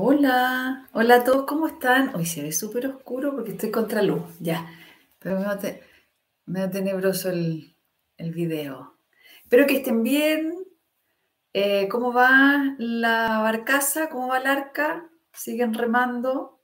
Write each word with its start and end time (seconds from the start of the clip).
Hola, 0.00 0.88
hola 0.92 1.16
a 1.16 1.24
todos, 1.24 1.44
¿cómo 1.44 1.66
están? 1.66 2.14
Hoy 2.14 2.24
se 2.24 2.40
ve 2.40 2.52
súper 2.52 2.86
oscuro 2.86 3.34
porque 3.34 3.50
estoy 3.50 3.72
contra 3.72 4.00
luz, 4.00 4.22
ya. 4.38 4.64
Pero 5.18 5.40
me 6.46 6.60
da, 6.60 6.70
tenebroso 6.70 7.30
el, 7.30 7.74
el, 8.16 8.30
video. 8.30 8.94
Espero 9.42 9.66
que 9.66 9.78
estén 9.78 10.04
bien. 10.04 10.54
Eh, 11.52 11.88
¿Cómo 11.88 12.12
va 12.12 12.76
la 12.78 13.40
barcaza? 13.40 14.08
¿Cómo 14.08 14.28
va 14.28 14.38
el 14.38 14.46
arca? 14.46 15.10
¿Siguen 15.32 15.74
remando? 15.74 16.60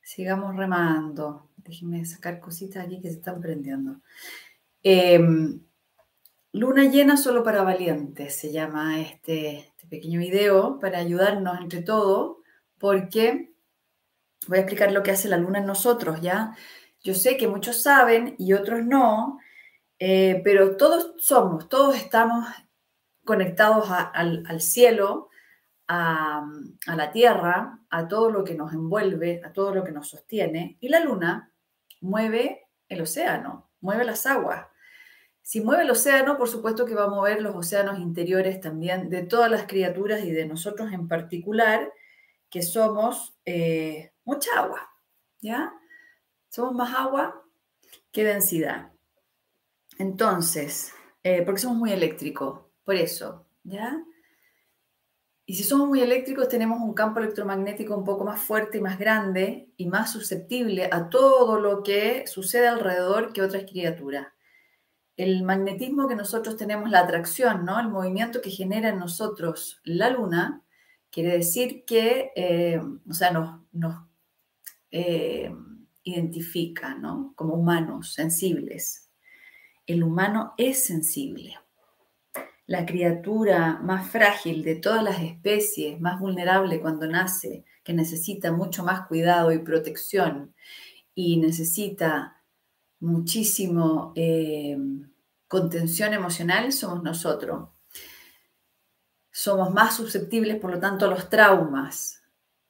Sigamos 0.00 0.54
remando. 0.54 1.50
Déjenme 1.56 2.04
sacar 2.04 2.38
cositas 2.38 2.86
aquí 2.86 3.00
que 3.00 3.10
se 3.10 3.16
están 3.16 3.40
prendiendo. 3.40 4.00
Em, 4.84 5.60
luna 6.52 6.84
llena 6.84 7.16
solo 7.16 7.42
para 7.42 7.64
valientes 7.64 8.36
se 8.36 8.52
llama 8.52 9.00
este, 9.00 9.58
este 9.58 9.88
pequeño 9.88 10.20
video 10.20 10.78
para 10.78 10.98
ayudarnos 10.98 11.60
entre 11.60 11.82
todos 11.82 12.39
porque 12.80 13.52
voy 14.48 14.58
a 14.58 14.62
explicar 14.62 14.90
lo 14.90 15.04
que 15.04 15.12
hace 15.12 15.28
la 15.28 15.36
luna 15.36 15.60
en 15.60 15.66
nosotros, 15.66 16.20
¿ya? 16.20 16.56
Yo 17.04 17.14
sé 17.14 17.36
que 17.36 17.46
muchos 17.46 17.82
saben 17.82 18.34
y 18.38 18.54
otros 18.54 18.84
no, 18.84 19.38
eh, 19.98 20.40
pero 20.42 20.76
todos 20.76 21.14
somos, 21.18 21.68
todos 21.68 21.94
estamos 21.94 22.48
conectados 23.24 23.88
al, 23.90 24.60
cielo, 24.60 25.28
a, 25.86 26.44
a, 26.86 26.96
la 26.96 27.12
tierra, 27.12 27.78
a 27.90 28.08
todo 28.08 28.30
lo 28.30 28.42
que 28.42 28.54
nos 28.54 28.72
envuelve, 28.72 29.42
a 29.44 29.52
todo 29.52 29.74
lo 29.74 29.84
que 29.84 29.92
nos 29.92 30.08
sostiene, 30.08 30.78
y 30.80 30.88
la 30.88 31.00
luna 31.00 31.52
mueve 32.00 32.66
el 32.88 33.02
océano, 33.02 33.70
mueve 33.80 34.04
las 34.04 34.26
aguas. 34.26 34.66
Si 35.42 35.60
mueve 35.60 35.82
el 35.82 35.90
océano, 35.90 36.38
por 36.38 36.48
supuesto 36.48 36.86
que 36.86 36.94
va 36.94 37.04
a 37.04 37.10
mover 37.10 37.42
los 37.42 37.54
océanos 37.54 37.98
interiores 37.98 38.60
también 38.60 39.10
de 39.10 39.22
todas 39.22 39.50
las 39.50 39.66
criaturas 39.66 40.24
y 40.24 40.30
de 40.30 40.46
nosotros 40.46 40.92
en 40.92 41.08
particular, 41.08 41.92
que 42.50 42.62
somos 42.62 43.38
eh, 43.44 44.12
mucha 44.24 44.50
agua, 44.58 44.90
¿ya? 45.40 45.72
Somos 46.48 46.74
más 46.74 46.94
agua 46.94 47.42
que 48.12 48.24
densidad. 48.24 48.92
Entonces, 49.98 50.92
eh, 51.22 51.42
porque 51.42 51.60
somos 51.60 51.78
muy 51.78 51.92
eléctricos, 51.92 52.62
por 52.84 52.96
eso, 52.96 53.46
¿ya? 53.62 54.02
Y 55.50 55.54
si 55.54 55.64
somos 55.64 55.88
muy 55.88 56.00
eléctricos, 56.00 56.48
tenemos 56.48 56.80
un 56.80 56.94
campo 56.94 57.18
electromagnético 57.18 57.96
un 57.96 58.04
poco 58.04 58.24
más 58.24 58.40
fuerte 58.40 58.78
y 58.78 58.80
más 58.80 58.98
grande 59.00 59.72
y 59.76 59.86
más 59.86 60.12
susceptible 60.12 60.88
a 60.92 61.08
todo 61.08 61.58
lo 61.58 61.82
que 61.82 62.26
sucede 62.28 62.68
alrededor 62.68 63.32
que 63.32 63.42
otras 63.42 63.64
criaturas. 63.68 64.28
El 65.16 65.42
magnetismo 65.42 66.06
que 66.06 66.14
nosotros 66.14 66.56
tenemos, 66.56 66.88
la 66.88 67.00
atracción, 67.00 67.64
¿no? 67.64 67.80
El 67.80 67.88
movimiento 67.88 68.40
que 68.40 68.50
genera 68.50 68.90
en 68.90 69.00
nosotros 69.00 69.80
la 69.82 70.10
luna, 70.10 70.64
Quiere 71.10 71.38
decir 71.38 71.84
que, 71.84 72.30
eh, 72.36 72.80
o 73.08 73.12
sea, 73.12 73.32
nos, 73.32 73.94
eh, 74.90 75.52
identifica 76.04 76.94
¿no? 76.94 77.32
como 77.36 77.54
humanos 77.54 78.14
sensibles. 78.14 79.10
El 79.86 80.02
humano 80.04 80.54
es 80.56 80.84
sensible. 80.84 81.58
La 82.66 82.86
criatura 82.86 83.80
más 83.82 84.08
frágil 84.08 84.62
de 84.62 84.76
todas 84.76 85.02
las 85.02 85.20
especies, 85.20 86.00
más 86.00 86.20
vulnerable 86.20 86.80
cuando 86.80 87.08
nace, 87.08 87.64
que 87.82 87.92
necesita 87.92 88.52
mucho 88.52 88.84
más 88.84 89.08
cuidado 89.08 89.50
y 89.50 89.58
protección 89.58 90.54
y 91.14 91.38
necesita 91.38 92.40
muchísimo 93.00 94.12
eh, 94.14 94.78
contención 95.48 96.14
emocional, 96.14 96.72
somos 96.72 97.02
nosotros 97.02 97.70
somos 99.40 99.72
más 99.72 99.96
susceptibles, 99.96 100.60
por 100.60 100.70
lo 100.70 100.80
tanto, 100.80 101.06
a 101.06 101.08
los 101.08 101.30
traumas. 101.30 102.22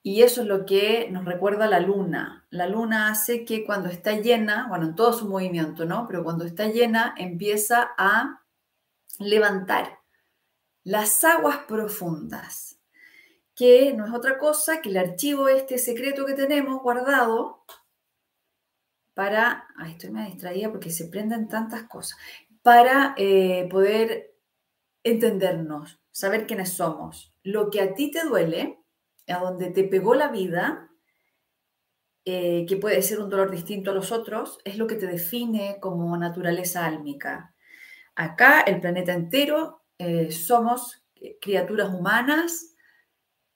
Y 0.05 0.23
eso 0.23 0.43
es 0.43 0.47
lo 0.47 0.65
que 0.65 1.09
nos 1.11 1.25
recuerda 1.25 1.67
la 1.67 1.81
luna. 1.81 2.47
La 2.51 2.69
luna 2.69 3.08
hace 3.08 3.45
que 3.45 3.64
cuando 3.67 3.89
está 3.89 4.13
llena, 4.13 4.69
bueno, 4.69 4.86
en 4.86 4.95
todo 4.95 5.13
su 5.13 5.29
movimiento, 5.29 5.85
¿no? 5.85 6.07
Pero 6.07 6.23
cuando 6.23 6.45
está 6.45 6.69
llena 6.69 7.13
empieza 7.19 7.91
a 7.98 8.45
levantar 9.19 9.98
las 10.85 11.25
aguas 11.25 11.59
profundas, 11.67 12.79
que 13.57 13.92
no 13.92 14.07
es 14.07 14.13
otra 14.13 14.39
cosa 14.39 14.80
que 14.80 14.91
el 14.91 14.98
archivo 14.98 15.48
este 15.48 15.77
secreto 15.77 16.25
que 16.25 16.35
tenemos 16.35 16.80
guardado 16.80 17.64
para, 19.13 19.67
ay, 19.77 19.91
estoy 19.91 20.11
me 20.11 20.27
distraída 20.27 20.70
porque 20.70 20.91
se 20.91 21.07
prenden 21.07 21.48
tantas 21.48 21.83
cosas, 21.89 22.17
para 22.63 23.14
eh, 23.19 23.67
poder 23.69 24.36
entendernos, 25.03 25.99
saber 26.13 26.47
quiénes 26.47 26.73
somos. 26.73 27.35
Lo 27.43 27.71
que 27.71 27.81
a 27.81 27.95
ti 27.95 28.11
te 28.11 28.25
duele, 28.25 28.81
a 29.29 29.39
donde 29.39 29.71
te 29.71 29.85
pegó 29.85 30.15
la 30.15 30.29
vida, 30.29 30.91
eh, 32.25 32.67
que 32.69 32.77
puede 32.77 33.03
ser 33.03 33.21
un 33.21 33.31
dolor 33.31 33.51
distinto 33.51 33.91
a 33.91 33.95
los 33.95 34.13
otros, 34.13 34.59
es 34.65 34.77
lo 34.77 34.87
que 34.87 34.97
te 34.97 35.07
define 35.07 35.79
como 35.81 36.17
naturaleza 36.17 36.85
álmica. 36.85 37.55
Acá, 38.15 38.61
el 38.61 38.81
planeta 38.81 39.13
entero, 39.13 39.85
eh, 39.98 40.31
somos 40.31 41.03
criaturas 41.41 41.93
humanas 41.93 42.75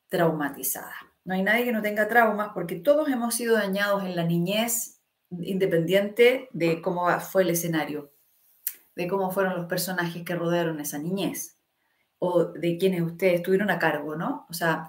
traumatizadas. 0.08 0.94
No 1.24 1.34
hay 1.34 1.42
nadie 1.42 1.64
que 1.64 1.72
no 1.72 1.82
tenga 1.82 2.08
traumas 2.08 2.50
porque 2.52 2.76
todos 2.76 3.08
hemos 3.08 3.34
sido 3.34 3.54
dañados 3.54 4.04
en 4.04 4.14
la 4.14 4.24
niñez, 4.24 5.02
independiente 5.30 6.48
de 6.52 6.80
cómo 6.82 7.08
fue 7.20 7.42
el 7.42 7.50
escenario, 7.50 8.12
de 8.94 9.08
cómo 9.08 9.30
fueron 9.30 9.56
los 9.56 9.66
personajes 9.66 10.22
que 10.22 10.36
rodearon 10.36 10.80
esa 10.80 10.98
niñez 10.98 11.53
o 12.24 12.44
de 12.46 12.78
quienes 12.78 13.02
ustedes 13.02 13.34
estuvieron 13.36 13.70
a 13.70 13.78
cargo, 13.78 14.16
¿no? 14.16 14.46
O 14.48 14.54
sea, 14.54 14.88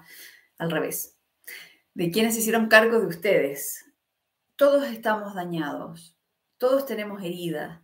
al 0.58 0.70
revés. 0.70 1.18
De 1.94 2.10
quienes 2.10 2.36
hicieron 2.36 2.68
cargo 2.68 2.98
de 2.98 3.06
ustedes. 3.06 3.84
Todos 4.56 4.86
estamos 4.88 5.34
dañados, 5.34 6.16
todos 6.56 6.86
tenemos 6.86 7.22
heridas, 7.22 7.80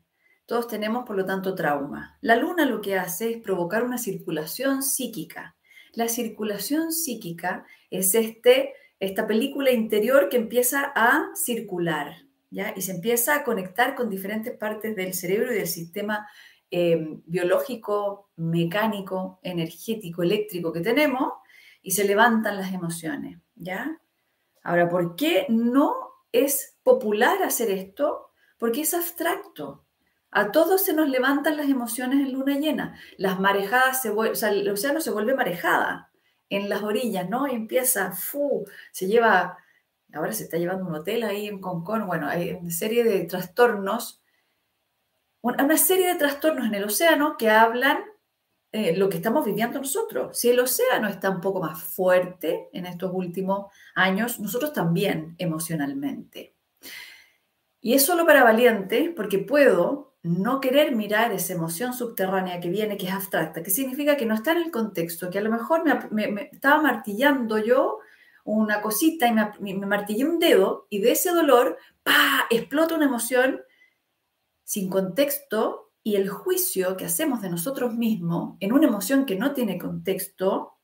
todos 0.46 0.68
tenemos, 0.68 1.04
por 1.04 1.16
lo 1.16 1.26
tanto, 1.26 1.54
trauma. 1.54 2.16
La 2.22 2.36
luna 2.36 2.64
lo 2.64 2.80
que 2.80 2.96
hace 2.96 3.32
es 3.32 3.42
provocar 3.42 3.84
una 3.84 3.98
circulación 3.98 4.82
psíquica. 4.82 5.56
La 5.92 6.08
circulación 6.08 6.90
psíquica 6.90 7.66
es 7.90 8.14
este, 8.14 8.72
esta 9.00 9.26
película 9.26 9.70
interior 9.70 10.30
que 10.30 10.38
empieza 10.38 10.92
a 10.96 11.30
circular, 11.34 12.24
¿ya? 12.50 12.72
Y 12.74 12.80
se 12.80 12.92
empieza 12.92 13.36
a 13.36 13.44
conectar 13.44 13.94
con 13.94 14.08
diferentes 14.08 14.56
partes 14.56 14.96
del 14.96 15.12
cerebro 15.12 15.52
y 15.52 15.56
del 15.56 15.68
sistema 15.68 16.26
eh, 16.74 17.20
biológico, 17.26 18.30
mecánico, 18.36 19.38
energético, 19.42 20.22
eléctrico 20.22 20.72
que 20.72 20.80
tenemos 20.80 21.34
y 21.82 21.90
se 21.90 22.04
levantan 22.04 22.56
las 22.56 22.72
emociones, 22.72 23.38
¿ya? 23.54 24.00
Ahora, 24.62 24.88
¿por 24.88 25.14
qué 25.14 25.44
no 25.50 25.94
es 26.32 26.78
popular 26.82 27.42
hacer 27.42 27.70
esto? 27.70 28.30
Porque 28.56 28.80
es 28.80 28.94
abstracto. 28.94 29.84
A 30.30 30.50
todos 30.50 30.82
se 30.82 30.94
nos 30.94 31.10
levantan 31.10 31.58
las 31.58 31.68
emociones 31.68 32.20
en 32.20 32.32
luna 32.32 32.58
llena. 32.58 32.98
Las 33.18 33.38
marejadas 33.38 34.00
se 34.00 34.08
o 34.08 34.34
sea, 34.34 34.48
el 34.48 34.66
océano 34.70 35.02
se 35.02 35.10
vuelve 35.10 35.34
marejada 35.34 36.10
en 36.48 36.70
las 36.70 36.82
orillas, 36.82 37.28
¿no? 37.28 37.46
Y 37.48 37.50
empieza, 37.50 38.12
fu, 38.12 38.64
se 38.92 39.08
lleva, 39.08 39.58
ahora 40.14 40.32
se 40.32 40.44
está 40.44 40.56
llevando 40.56 40.86
un 40.86 40.94
hotel 40.94 41.24
ahí 41.24 41.48
en 41.48 41.60
Concón, 41.60 42.06
bueno, 42.06 42.28
hay 42.28 42.52
una 42.52 42.70
serie 42.70 43.04
de 43.04 43.24
trastornos 43.24 44.21
una 45.42 45.76
serie 45.76 46.08
de 46.08 46.14
trastornos 46.14 46.66
en 46.66 46.74
el 46.74 46.84
océano 46.84 47.36
que 47.36 47.50
hablan 47.50 47.98
eh, 48.74 48.96
lo 48.96 49.10
que 49.10 49.16
estamos 49.18 49.44
viviendo 49.44 49.80
nosotros. 49.80 50.38
Si 50.38 50.48
el 50.48 50.58
océano 50.58 51.06
está 51.08 51.28
un 51.28 51.42
poco 51.42 51.60
más 51.60 51.82
fuerte 51.82 52.70
en 52.72 52.86
estos 52.86 53.10
últimos 53.12 53.66
años, 53.94 54.40
nosotros 54.40 54.72
también 54.72 55.34
emocionalmente. 55.36 56.56
Y 57.82 57.92
es 57.92 58.06
solo 58.06 58.24
para 58.24 58.44
valientes 58.44 59.10
porque 59.14 59.38
puedo 59.38 60.14
no 60.22 60.60
querer 60.60 60.94
mirar 60.94 61.32
esa 61.32 61.52
emoción 61.52 61.92
subterránea 61.92 62.60
que 62.60 62.70
viene, 62.70 62.96
que 62.96 63.08
es 63.08 63.12
abstracta, 63.12 63.62
que 63.62 63.70
significa 63.70 64.16
que 64.16 64.24
no 64.24 64.34
está 64.34 64.52
en 64.52 64.58
el 64.58 64.70
contexto, 64.70 65.28
que 65.28 65.38
a 65.38 65.42
lo 65.42 65.50
mejor 65.50 65.82
me, 66.12 66.48
estaba 66.52 66.80
martillando 66.80 67.58
yo 67.58 67.98
una 68.44 68.80
cosita 68.80 69.26
y 69.26 69.32
me, 69.32 69.50
me, 69.60 69.86
martillé 69.86 70.24
un 70.24 70.38
dedo 70.38 70.86
y 70.88 71.00
de 71.00 71.12
ese 71.12 71.30
dolor, 71.30 71.76
¡pa!, 72.04 72.46
explota 72.50 72.94
una 72.94 73.06
emoción 73.06 73.60
sin 74.64 74.88
contexto 74.88 75.92
y 76.02 76.16
el 76.16 76.28
juicio 76.28 76.96
que 76.96 77.04
hacemos 77.04 77.42
de 77.42 77.50
nosotros 77.50 77.94
mismos 77.94 78.56
en 78.60 78.72
una 78.72 78.86
emoción 78.86 79.24
que 79.24 79.36
no 79.36 79.52
tiene 79.52 79.78
contexto 79.78 80.78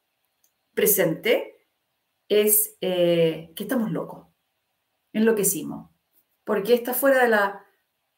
presente 0.75 1.67
es 2.29 2.77
eh, 2.81 3.53
que 3.57 3.65
estamos 3.65 3.91
locos, 3.91 4.29
enloquecimos, 5.13 5.91
porque 6.45 6.75
está 6.75 6.95
fuera 6.95 7.23
de 7.23 7.29
la, 7.29 7.65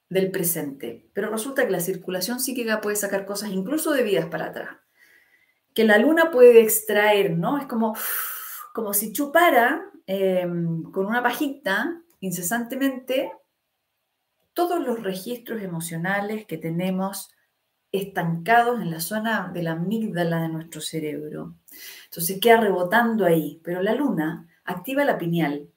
del 0.09 0.31
presente. 0.31 1.09
Pero 1.15 1.31
resulta 1.31 1.65
que 1.65 1.73
la 1.73 1.81
circulación 1.81 2.41
psíquica 2.41 2.81
puede 2.81 2.97
sacar 2.97 3.25
cosas 3.25 3.51
incluso 3.51 3.93
de 3.93 4.03
vidas 4.03 4.27
para 4.27 4.47
atrás, 4.47 4.77
que 5.75 5.85
la 5.85 5.99
luna 5.99 6.31
puede 6.31 6.61
extraer, 6.61 7.31
¿no? 7.31 7.57
Es 7.57 7.67
como, 7.67 7.97
como 8.75 8.93
si 8.93 9.13
chupara 9.13 9.83
em, 10.07 10.83
con 10.91 11.07
una 11.07 11.23
pajita 11.23 12.03
incesantemente 12.19 13.33
todos 14.53 14.81
los 14.85 15.03
registros 15.03 15.63
emocionales 15.63 16.47
que 16.47 16.59
tenemos 16.59 17.31
estancados 17.93 18.81
en 18.81 18.91
la 18.91 19.01
zona 19.01 19.51
de 19.53 19.63
la 19.63 19.73
amígdala 19.73 20.43
de 20.43 20.49
nuestro 20.49 20.81
cerebro. 20.81 21.57
Entonces 22.05 22.39
queda 22.41 22.61
rebotando 22.61 23.25
ahí, 23.25 23.61
pero 23.65 23.83
la 23.83 23.95
luna 23.95 24.49
activa 24.65 25.05
la 25.05 25.19
pineal. 25.19 25.69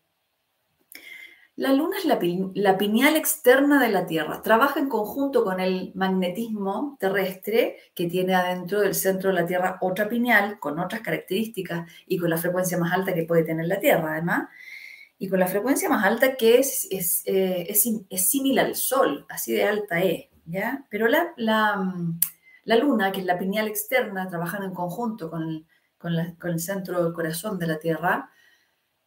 La 1.55 1.71
luna 1.71 1.97
es 1.99 2.05
la, 2.05 2.17
la, 2.55 2.79
pineal 2.79 3.15
externa 3.15 3.79
de 3.79 3.89
la 3.89 4.07
Tierra. 4.07 4.41
Trabaja 4.41 4.79
en 4.79 4.89
conjunto 4.89 5.43
con 5.43 5.59
el 5.59 5.91
magnetismo 5.93 6.97
terrestre 6.99 7.77
que 7.93 8.07
tiene 8.07 8.33
adentro 8.33 8.81
del 8.81 8.95
centro 8.95 9.29
de 9.29 9.35
la 9.35 9.45
Tierra 9.45 9.77
otra 9.81 10.09
pineal 10.09 10.57
con 10.59 10.79
otras 10.79 11.01
características 11.01 11.91
y 12.07 12.17
con 12.17 12.31
la 12.31 12.37
frecuencia 12.37 12.79
más 12.79 12.91
alta 12.91 13.13
que 13.13 13.25
puede 13.25 13.43
tener 13.43 13.67
la 13.67 13.79
Tierra, 13.79 14.13
además. 14.13 14.49
Y 15.17 15.29
con 15.29 15.39
la 15.39 15.47
frecuencia 15.47 15.89
más 15.89 16.05
alta 16.05 16.35
que 16.35 16.59
es, 16.59 16.87
es, 16.91 17.23
eh, 17.25 17.67
es, 17.69 18.29
similar 18.29 18.65
al 18.65 18.75
Sol, 18.75 19.25
así 19.29 19.53
de 19.53 19.63
alta 19.63 20.01
es. 20.01 20.25
¿ya? 20.45 20.85
Pero 20.89 21.07
la, 21.07 21.33
la, 21.37 21.77
mm, 21.77 22.19
la, 22.65 22.75
luna, 22.77 23.11
que 23.11 23.21
es 23.21 23.25
la 23.25 23.39
pineal 23.39 23.67
externa, 23.67 24.27
trabajando 24.27 24.67
en 24.67 24.73
conjunto 24.73 25.29
con 25.29 25.43
el, 25.43 25.67
con, 25.97 26.13
con 26.39 26.51
el 26.51 26.59
centro 26.59 27.03
del 27.03 27.13
corazón 27.13 27.57
de 27.59 27.67
la 27.67 27.79
Tierra, 27.79 28.29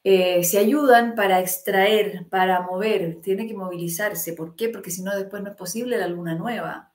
eh, 0.09 0.45
se 0.45 0.59
ayudan 0.59 1.17
para 1.17 1.41
extraer, 1.41 2.29
para 2.29 2.61
mover, 2.61 3.21
tiene 3.23 3.49
que 3.49 3.55
movilizarse. 3.57 4.35
¿Por 4.35 4.55
qué? 4.55 4.69
Porque 4.69 4.93
si 4.93 5.03
no, 5.03 5.13
después 5.17 5.43
no 5.43 5.51
es 5.51 5.57
posible 5.57 5.99
la 5.99 6.07
luna 6.07 6.37
nueva. 6.37 6.93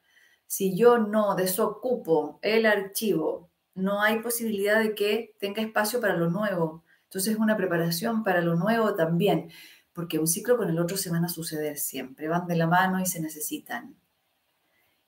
Si 0.48 0.78
yo 0.78 0.98
no 0.98 1.36
desocupo 1.36 2.40
el 2.42 2.66
archivo, 2.66 3.52
no 3.76 4.02
hay 4.02 4.20
posibilidad 4.20 4.80
de 4.80 4.96
que 4.96 5.36
tenga 5.42 5.62
espacio 5.62 6.00
para 6.00 6.16
lo 6.16 6.30
nuevo. 6.30 6.86
Entonces 7.12 7.34
es 7.34 7.40
una 7.40 7.58
preparación 7.58 8.24
para 8.24 8.40
lo 8.40 8.56
nuevo 8.56 8.96
también, 8.96 9.52
porque 9.92 10.18
un 10.18 10.28
ciclo 10.28 10.56
con 10.56 10.70
el 10.70 10.80
otro 10.80 10.96
se 10.96 11.10
van 11.10 11.26
a 11.26 11.28
suceder 11.28 11.78
siempre, 11.78 12.30
van 12.30 12.48
de 12.48 12.56
la 12.56 12.68
mano 12.68 13.02
y 13.02 13.06
se 13.06 13.20
necesitan. 13.20 13.98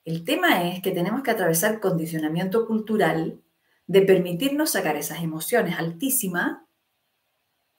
El 0.04 0.22
tema 0.22 0.68
es 0.68 0.82
que 0.82 0.90
tenemos 0.90 1.22
que 1.22 1.30
atravesar 1.30 1.80
condicionamiento 1.80 2.66
cultural 2.66 3.40
de 3.86 4.02
permitirnos 4.02 4.72
sacar 4.72 4.96
esas 4.96 5.22
emociones 5.22 5.78
altísimas 5.78 6.58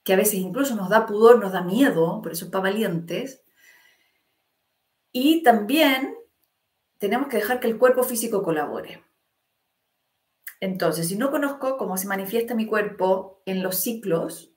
que 0.04 0.14
a 0.14 0.18
veces 0.18 0.40
incluso 0.40 0.76
nos 0.76 0.90
da 0.90 1.06
pudor, 1.06 1.40
nos 1.40 1.52
da 1.52 1.62
miedo, 1.62 2.24
por 2.24 2.32
eso 2.32 2.46
es 2.46 2.52
para 2.52 2.64
valientes. 2.64 3.44
Y 5.12 5.44
también 5.44 6.16
tenemos 6.98 7.28
que 7.28 7.38
dejar 7.38 7.60
que 7.60 7.68
el 7.68 7.78
cuerpo 7.78 8.02
físico 8.02 8.42
colabore. 8.42 9.05
Entonces, 10.60 11.08
si 11.08 11.18
no 11.18 11.32
conozco 11.32 11.78
cómo 11.78 11.98
se 11.98 12.08
manifiesta 12.08 12.56
mi 12.56 12.66
cuerpo 12.66 13.42
en 13.46 13.62
los 13.62 13.78
ciclos, 13.82 14.54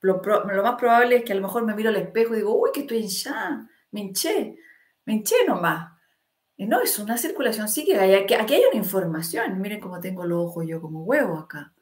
lo, 0.00 0.22
más 0.62 0.76
probable 0.76 1.16
es 1.16 1.24
que 1.24 1.32
a 1.32 1.36
lo 1.36 1.42
mejor 1.42 1.64
me 1.64 1.74
miro 1.74 1.90
al 1.90 1.96
espejo 1.96 2.34
y 2.34 2.38
digo, 2.38 2.58
uy, 2.58 2.70
que 2.72 2.80
estoy 2.80 2.98
hinchada, 2.98 3.68
me 3.90 4.00
hinché, 4.00 4.56
me 5.04 5.14
hinché 5.14 5.44
nomás. 5.46 5.92
Y 6.56 6.66
no, 6.66 6.80
es 6.80 6.98
una 6.98 7.16
circulación 7.16 7.68
psíquica. 7.68 8.02
aquí, 8.02 8.34
aquí 8.34 8.54
hay 8.54 8.64
una 8.70 8.78
información. 8.78 9.60
Miren 9.60 9.80
cómo 9.80 9.98
tengo 10.00 10.24
los 10.24 10.46
ojos 10.46 10.66
yo 10.66 10.80
como 10.80 11.04
huevo 11.04 11.38
acá, 11.38 11.72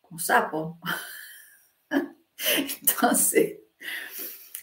como 0.00 0.18
sapo. 0.18 0.78
Entonces, 2.80 3.58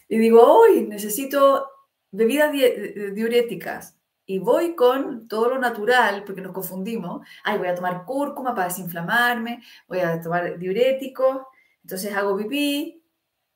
y 0.08 0.18
digo, 0.18 0.42
hoy 0.42 0.86
necesito 0.86 1.68
bebidas 2.10 2.52
diuréticas 2.52 3.95
y 4.26 4.40
voy 4.40 4.74
con 4.74 5.28
todo 5.28 5.50
lo 5.50 5.58
natural, 5.58 6.24
porque 6.24 6.40
nos 6.40 6.52
confundimos. 6.52 7.26
Ay, 7.44 7.58
voy 7.58 7.68
a 7.68 7.74
tomar 7.74 8.04
cúrcuma 8.04 8.54
para 8.54 8.68
desinflamarme, 8.68 9.62
voy 9.86 10.00
a 10.00 10.20
tomar 10.20 10.58
diuréticos, 10.58 11.42
entonces 11.82 12.14
hago 12.14 12.36
pipí 12.36 13.04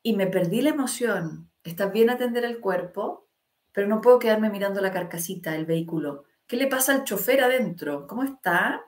y 0.02 0.16
me 0.16 0.28
perdí 0.28 0.62
la 0.62 0.70
emoción. 0.70 1.50
Está 1.64 1.86
bien 1.86 2.08
atender 2.08 2.44
el 2.44 2.60
cuerpo, 2.60 3.28
pero 3.72 3.88
no 3.88 4.00
puedo 4.00 4.20
quedarme 4.20 4.48
mirando 4.48 4.80
la 4.80 4.92
carcasita 4.92 5.52
del 5.52 5.66
vehículo. 5.66 6.24
¿Qué 6.46 6.56
le 6.56 6.68
pasa 6.68 6.94
al 6.94 7.04
chofer 7.04 7.42
adentro? 7.42 8.06
¿Cómo 8.06 8.22
está? 8.22 8.82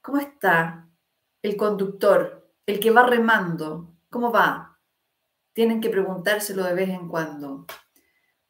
¿Cómo 0.00 0.18
está 0.18 0.88
el 1.42 1.56
conductor, 1.56 2.50
el 2.66 2.78
que 2.80 2.90
va 2.90 3.04
remando? 3.04 3.94
¿Cómo 4.10 4.30
va? 4.32 4.78
Tienen 5.52 5.80
que 5.80 5.90
preguntárselo 5.90 6.64
de 6.64 6.74
vez 6.74 6.88
en 6.88 7.08
cuando. 7.08 7.66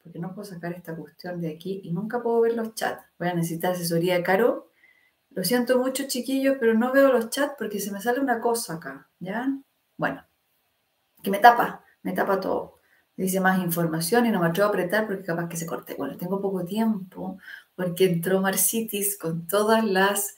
Porque 0.04 0.20
no 0.20 0.32
puedo 0.34 0.44
sacar 0.44 0.72
esta 0.74 0.94
cuestión 0.94 1.40
de 1.40 1.50
aquí 1.50 1.80
y 1.82 1.92
nunca 1.92 2.22
puedo 2.22 2.42
ver 2.42 2.54
los 2.54 2.74
chats. 2.74 3.02
Voy 3.18 3.28
a 3.28 3.34
necesitar 3.34 3.72
asesoría 3.72 4.14
de 4.14 4.22
Caro. 4.22 4.70
Lo 5.30 5.42
siento 5.42 5.78
mucho, 5.78 6.06
chiquillos, 6.06 6.58
pero 6.60 6.74
no 6.74 6.92
veo 6.92 7.10
los 7.10 7.30
chats 7.30 7.54
porque 7.58 7.80
se 7.80 7.90
me 7.90 8.00
sale 8.00 8.20
una 8.20 8.40
cosa 8.40 8.74
acá, 8.74 9.08
¿ya? 9.18 9.48
Bueno, 9.96 10.24
que 11.22 11.30
me 11.30 11.38
tapa, 11.38 11.84
me 12.02 12.12
tapa 12.12 12.38
todo. 12.38 12.80
Dice 13.16 13.40
más 13.40 13.58
información 13.60 14.26
y 14.26 14.30
no 14.30 14.40
me 14.40 14.48
atrevo 14.48 14.66
a 14.66 14.68
apretar 14.70 15.06
porque 15.06 15.24
capaz 15.24 15.48
que 15.48 15.56
se 15.56 15.66
corte. 15.66 15.94
Bueno, 15.96 16.16
tengo 16.16 16.40
poco 16.40 16.64
tiempo 16.64 17.38
porque 17.74 18.04
entró 18.04 18.40
Marcitis 18.40 19.18
con 19.18 19.46
todas 19.46 19.84
las 19.84 20.36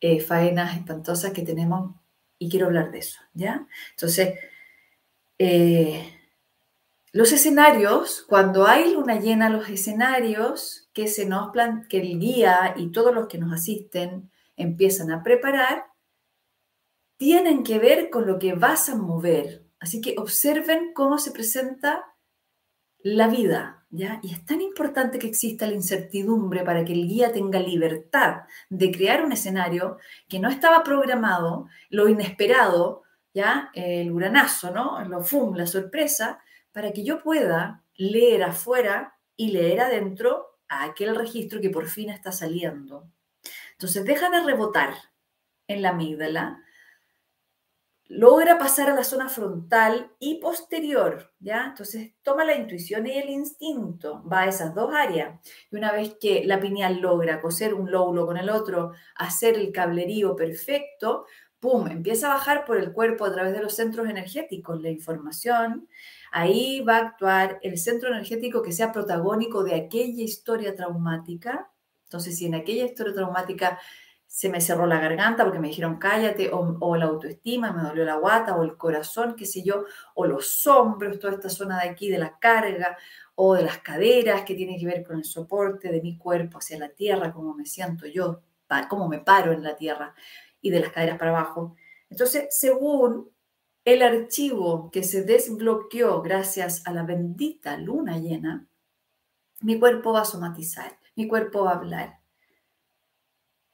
eh, 0.00 0.20
faenas 0.20 0.76
espantosas 0.76 1.32
que 1.32 1.42
tenemos 1.42 1.94
y 2.38 2.50
quiero 2.50 2.66
hablar 2.66 2.90
de 2.90 2.98
eso, 2.98 3.20
¿ya? 3.34 3.66
Entonces, 3.92 4.36
eh, 5.38 6.12
los 7.12 7.32
escenarios, 7.32 8.24
cuando 8.26 8.66
hay 8.66 8.92
luna 8.92 9.20
llena, 9.20 9.50
los 9.50 9.68
escenarios 9.68 10.88
que, 10.94 11.08
se 11.08 11.26
nos 11.26 11.50
plan, 11.50 11.86
que 11.88 12.00
el 12.00 12.18
guía 12.18 12.74
y 12.76 12.90
todos 12.90 13.14
los 13.14 13.28
que 13.28 13.38
nos 13.38 13.52
asisten 13.52 14.30
empiezan 14.56 15.10
a 15.12 15.22
preparar, 15.22 15.84
tienen 17.18 17.62
que 17.64 17.78
ver 17.78 18.10
con 18.10 18.26
lo 18.26 18.38
que 18.38 18.54
vas 18.54 18.88
a 18.88 18.96
mover. 18.96 19.66
Así 19.78 20.00
que 20.00 20.14
observen 20.18 20.92
cómo 20.94 21.18
se 21.18 21.32
presenta 21.32 22.04
la 23.02 23.28
vida, 23.28 23.82
y 23.92 24.32
es 24.32 24.46
tan 24.46 24.62
importante 24.62 25.18
que 25.18 25.26
exista 25.26 25.66
la 25.66 25.74
incertidumbre 25.74 26.64
para 26.64 26.82
que 26.82 26.94
el 26.94 27.06
guía 27.06 27.30
tenga 27.30 27.60
libertad 27.60 28.44
de 28.70 28.90
crear 28.90 29.22
un 29.22 29.32
escenario 29.32 29.98
que 30.28 30.40
no 30.40 30.48
estaba 30.48 30.82
programado, 30.82 31.66
lo 31.90 32.08
inesperado, 32.08 33.02
¿ya? 33.34 33.70
El 33.74 34.10
uranazo, 34.10 34.70
¿no? 34.70 35.04
Lo 35.04 35.22
fum, 35.22 35.54
la 35.56 35.66
sorpresa, 35.66 36.41
para 36.72 36.92
que 36.92 37.04
yo 37.04 37.22
pueda 37.22 37.84
leer 37.94 38.42
afuera 38.42 39.18
y 39.36 39.52
leer 39.52 39.80
adentro 39.80 40.58
a 40.68 40.84
aquel 40.84 41.14
registro 41.14 41.60
que 41.60 41.70
por 41.70 41.86
fin 41.86 42.10
está 42.10 42.32
saliendo. 42.32 43.10
Entonces 43.72 44.04
deja 44.04 44.30
de 44.30 44.42
rebotar 44.42 44.94
en 45.68 45.82
la 45.82 45.90
amígdala, 45.90 46.62
logra 48.14 48.58
pasar 48.58 48.90
a 48.90 48.94
la 48.94 49.04
zona 49.04 49.28
frontal 49.28 50.12
y 50.18 50.38
posterior, 50.38 51.32
¿ya? 51.40 51.66
Entonces 51.66 52.12
toma 52.22 52.44
la 52.44 52.54
intuición 52.54 53.06
y 53.06 53.12
el 53.12 53.30
instinto, 53.30 54.22
va 54.30 54.40
a 54.40 54.48
esas 54.48 54.74
dos 54.74 54.94
áreas. 54.94 55.40
Y 55.70 55.76
una 55.76 55.92
vez 55.92 56.16
que 56.20 56.44
la 56.44 56.60
pineal 56.60 57.00
logra 57.00 57.40
coser 57.40 57.72
un 57.72 57.90
lóbulo 57.90 58.26
con 58.26 58.36
el 58.36 58.50
otro, 58.50 58.92
hacer 59.14 59.56
el 59.56 59.72
cablerío 59.72 60.36
perfecto, 60.36 61.26
¡pum!, 61.62 61.86
empieza 61.86 62.26
a 62.26 62.34
bajar 62.34 62.64
por 62.64 62.76
el 62.76 62.92
cuerpo 62.92 63.24
a 63.24 63.32
través 63.32 63.52
de 63.52 63.62
los 63.62 63.76
centros 63.76 64.08
energéticos 64.08 64.82
la 64.82 64.90
información. 64.90 65.88
Ahí 66.32 66.80
va 66.80 66.96
a 66.96 67.00
actuar 67.06 67.60
el 67.62 67.78
centro 67.78 68.08
energético 68.08 68.62
que 68.62 68.72
sea 68.72 68.90
protagónico 68.90 69.62
de 69.62 69.76
aquella 69.76 70.24
historia 70.24 70.74
traumática. 70.74 71.70
Entonces, 72.04 72.36
si 72.36 72.46
en 72.46 72.56
aquella 72.56 72.84
historia 72.84 73.14
traumática 73.14 73.78
se 74.26 74.48
me 74.48 74.60
cerró 74.60 74.86
la 74.86 74.98
garganta 74.98 75.44
porque 75.44 75.60
me 75.60 75.68
dijeron 75.68 75.98
cállate, 75.98 76.50
o, 76.52 76.96
la 76.96 77.04
autoestima, 77.04 77.72
me 77.72 77.82
dolió 77.82 78.04
la 78.04 78.16
guata, 78.16 78.56
o 78.56 78.64
el 78.64 78.76
corazón, 78.76 79.36
qué 79.36 79.46
sé 79.46 79.62
yo, 79.62 79.84
o 80.14 80.26
los 80.26 80.66
hombros, 80.66 81.20
toda 81.20 81.34
esta 81.34 81.48
zona 81.48 81.78
de 81.80 81.90
aquí 81.90 82.08
de 82.10 82.18
la 82.18 82.38
carga, 82.40 82.98
o 83.36 83.54
de 83.54 83.62
las 83.62 83.78
caderas, 83.78 84.42
que 84.42 84.56
tiene 84.56 84.78
que 84.78 84.86
ver 84.86 85.04
con 85.04 85.18
el 85.18 85.24
soporte 85.24 85.92
de 85.92 86.02
mi 86.02 86.18
cuerpo 86.18 86.58
hacia 86.58 86.78
la 86.78 86.88
tierra, 86.88 87.32
cómo 87.32 87.54
me 87.54 87.66
siento 87.66 88.06
yo, 88.06 88.42
cómo 88.88 89.06
me 89.08 89.20
paro 89.20 89.52
en 89.52 89.62
la 89.62 89.76
tierra, 89.76 90.14
y 90.62 90.70
de 90.70 90.80
las 90.80 90.92
caderas 90.92 91.18
para 91.18 91.32
abajo. 91.32 91.76
Entonces, 92.08 92.46
según 92.50 93.30
el 93.84 94.00
archivo 94.00 94.90
que 94.90 95.02
se 95.02 95.24
desbloqueó 95.24 96.22
gracias 96.22 96.86
a 96.86 96.92
la 96.92 97.02
bendita 97.02 97.76
luna 97.76 98.18
llena, 98.18 98.66
mi 99.60 99.78
cuerpo 99.78 100.14
va 100.14 100.22
a 100.22 100.24
somatizar, 100.24 100.98
mi 101.16 101.28
cuerpo 101.28 101.64
va 101.64 101.72
a 101.72 101.76
hablar 101.76 102.22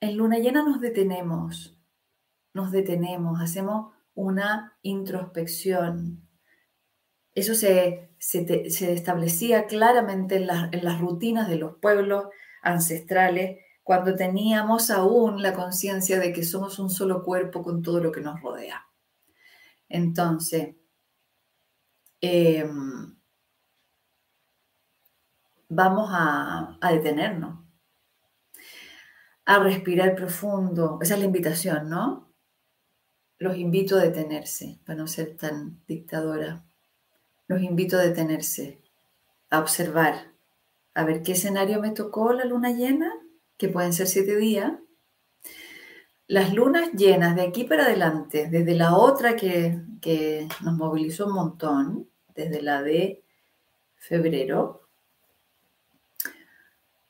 en 0.01 0.17
luna 0.17 0.39
llena 0.39 0.63
nos 0.63 0.81
detenemos, 0.81 1.77
nos 2.55 2.71
detenemos, 2.71 3.41
hacemos 3.41 3.93
una 4.15 4.77
introspección. 4.83 6.29
Eso 7.35 7.55
se, 7.55 8.11
establecía 8.19 9.67
claramente 9.67 10.37
en, 10.37 10.49
en 10.73 10.85
las 10.85 11.01
rutinas 11.01 11.49
de 11.49 11.57
los 11.57 11.77
pueblos 11.77 12.27
ancestrales 12.63 13.65
cuando 13.89 14.15
teníamos 14.15 14.91
aún 14.91 15.41
la 15.41 15.55
conciencia 15.55 16.21
de 16.21 16.31
que 16.31 16.43
somos 16.43 16.79
un 16.79 16.91
solo 16.91 17.23
cuerpo 17.23 17.63
con 17.63 17.81
todo 17.81 18.01
lo 18.01 18.13
que 18.13 18.21
nos 18.21 18.39
rodea. 18.43 18.87
Entonces, 19.89 20.77
em, 22.21 23.17
vamos 25.71 26.11
a 26.13 26.79
detenernos 26.93 27.61
a 29.47 29.59
respirar 29.59 30.15
profundo. 30.15 30.99
Esa 31.01 31.15
es 31.15 31.21
la 31.21 31.25
invitación, 31.25 31.89
¿no? 31.89 32.31
Los 33.39 33.57
invito 33.57 33.97
a 33.97 34.03
detenerse, 34.03 34.79
para 34.85 34.99
no 34.99 35.07
ser 35.07 35.39
tan 35.39 35.83
dictadora. 35.87 36.67
Los 37.47 37.63
invito 37.63 37.97
a 37.97 38.03
detenerse, 38.03 38.83
a 39.49 39.61
observar, 39.61 40.35
a 40.93 41.05
ver 41.05 41.23
qué 41.23 41.33
escenario 41.33 41.81
me 41.81 41.93
tocó 41.93 42.35
la 42.35 42.45
luna 42.45 42.73
llena, 42.73 43.11
que 43.59 43.69
pueden 43.69 43.93
ser 43.93 44.07
siete 44.07 44.37
días, 44.37 44.73
las 46.29 46.55
lunas 46.55 46.93
llenas 46.93 47.37
de 47.37 47.43
aquí 47.43 47.65
para 47.65 47.85
adelante, 47.85 48.49
desde 48.51 48.75
la 48.75 48.97
otra 48.97 49.37
que, 49.37 49.81
que 50.01 50.49
nos 50.63 50.77
movilizó 50.77 51.27
un 51.27 51.35
montón, 51.35 52.09
desde 52.35 52.63
la 52.63 52.83
de 52.83 53.25
febrero, 53.97 54.89